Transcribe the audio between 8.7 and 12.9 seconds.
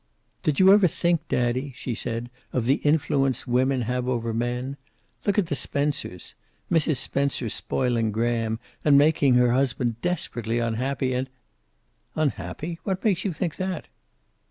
and making her husband desperately unhappy. And" "Unhappy?